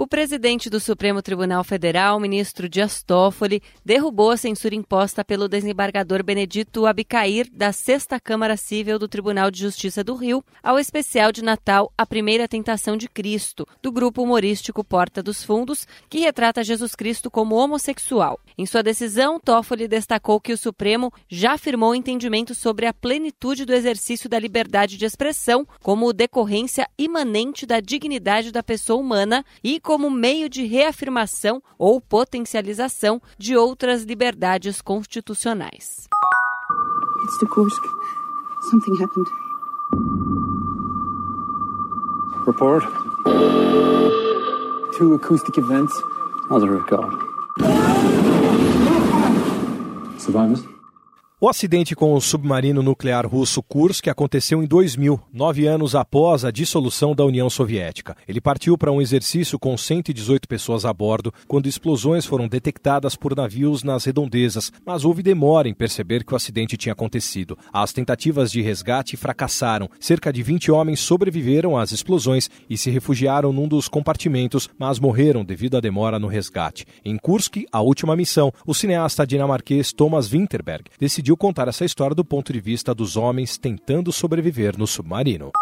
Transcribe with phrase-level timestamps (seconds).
[0.00, 6.24] O presidente do Supremo Tribunal Federal, ministro Dias Toffoli, derrubou a censura imposta pelo desembargador
[6.24, 11.44] Benedito Abicair da Sexta Câmara Civil do Tribunal de Justiça do Rio ao especial de
[11.44, 16.94] Natal A Primeira Tentação de Cristo, do grupo humorístico Porta dos Fundos, que retrata Jesus
[16.94, 18.40] Cristo como homossexual.
[18.56, 23.74] Em sua decisão, Toffoli destacou que o Supremo já afirmou entendimento sobre a plenitude do
[23.74, 30.08] exercício da liberdade de expressão como decorrência imanente da dignidade da pessoa humana e como
[30.08, 36.06] meio de reafirmação ou potencialização de outras liberdades constitucionais.
[37.24, 37.82] It's the Kursk.
[38.70, 39.26] Something happened.
[42.46, 42.84] Report.
[44.96, 45.92] Two acoustic events.
[46.48, 47.12] Mother of God.
[50.20, 50.69] Survivors?
[51.42, 56.50] O acidente com o submarino nuclear russo Kursk aconteceu em 2000, nove anos após a
[56.50, 58.14] dissolução da União Soviética.
[58.28, 63.34] Ele partiu para um exercício com 118 pessoas a bordo, quando explosões foram detectadas por
[63.34, 67.56] navios nas redondezas, mas houve demora em perceber que o acidente tinha acontecido.
[67.72, 69.88] As tentativas de resgate fracassaram.
[69.98, 75.42] Cerca de 20 homens sobreviveram às explosões e se refugiaram num dos compartimentos, mas morreram
[75.42, 76.86] devido à demora no resgate.
[77.02, 82.14] Em Kursk, a última missão, o cineasta dinamarquês Thomas Winterberg decidiu decidiu contar essa história
[82.14, 85.52] do ponto de vista dos homens tentando sobreviver no submarino.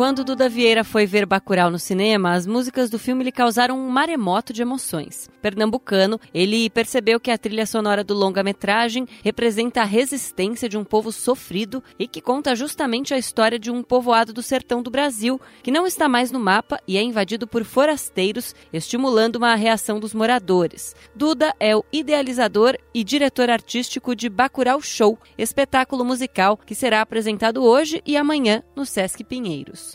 [0.00, 3.90] Quando Duda Vieira foi ver Bacurau no cinema, as músicas do filme lhe causaram um
[3.90, 5.28] maremoto de emoções.
[5.42, 11.12] Pernambucano, ele percebeu que a trilha sonora do longa-metragem representa a resistência de um povo
[11.12, 15.70] sofrido e que conta justamente a história de um povoado do sertão do Brasil, que
[15.70, 20.96] não está mais no mapa e é invadido por forasteiros, estimulando uma reação dos moradores.
[21.14, 27.62] Duda é o idealizador e diretor artístico de Bacurau Show, espetáculo musical que será apresentado
[27.62, 29.89] hoje e amanhã no Sesc Pinheiros.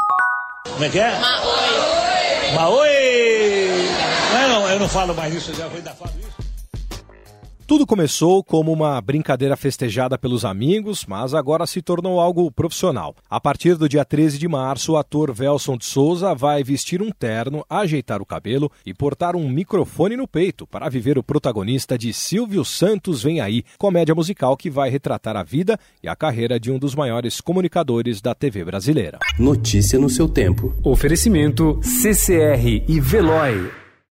[0.71, 1.19] Como é que é?
[1.19, 2.53] Maoi!
[2.55, 3.89] Maoi!
[4.33, 6.24] Não, não, eu não falo mais isso, eu já ainda falo isso.
[7.67, 13.15] Tudo começou como uma brincadeira festejada pelos amigos, mas agora se tornou algo profissional.
[13.27, 17.09] A partir do dia 13 de março, o ator Velson de Souza vai vestir um
[17.09, 22.13] terno, ajeitar o cabelo e portar um microfone no peito para viver o protagonista de
[22.13, 26.71] Silvio Santos Vem Aí, comédia musical que vai retratar a vida e a carreira de
[26.71, 29.17] um dos maiores comunicadores da TV brasileira.
[29.39, 30.71] Notícia no seu tempo.
[30.83, 33.84] Oferecimento CCR e Veloy.